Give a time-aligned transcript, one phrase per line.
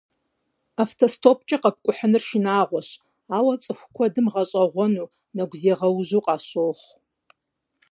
[0.81, 2.89] Автостопкӏэ къэпкӏухьыныр шынагъуэщ,
[3.37, 6.73] ауэ цӏыху куэдым гъэщӏэгъуэну, нэгузегъэужьу къащохъу.